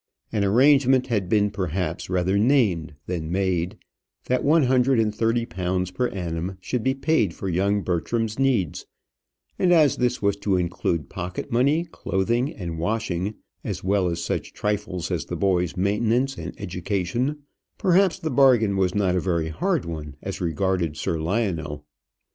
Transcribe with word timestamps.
An 0.31 0.43
arrangement 0.43 1.05
had 1.13 1.29
been 1.29 1.51
perhaps 1.51 2.09
rather 2.09 2.35
named 2.35 2.95
than 3.05 3.31
made, 3.31 3.77
that 4.25 4.43
one 4.43 4.63
hundred 4.63 4.99
and 4.99 5.13
thirty 5.13 5.45
pounds 5.45 5.91
per 5.91 6.07
annum 6.07 6.57
should 6.59 6.81
be 6.83 6.95
paid 6.95 7.35
for 7.35 7.47
young 7.47 7.83
Bertram's 7.83 8.39
needs; 8.39 8.87
and 9.59 9.71
as 9.71 9.97
this 9.97 10.19
was 10.19 10.35
to 10.37 10.57
include 10.57 11.07
pocket 11.07 11.51
money, 11.51 11.85
clothing, 11.85 12.51
and 12.51 12.79
washing, 12.79 13.35
as 13.63 13.83
well 13.83 14.07
as 14.07 14.23
such 14.23 14.53
trifles 14.53 15.11
as 15.11 15.25
the 15.25 15.37
boy's 15.37 15.77
maintenance 15.77 16.35
and 16.35 16.59
education, 16.59 17.43
perhaps 17.77 18.17
the 18.17 18.31
bargain 18.31 18.77
was 18.77 18.95
not 18.95 19.15
a 19.15 19.19
very 19.19 19.49
hard 19.49 19.85
one 19.85 20.15
as 20.23 20.41
regarded 20.41 20.97
Sir 20.97 21.19
Lionel. 21.19 21.85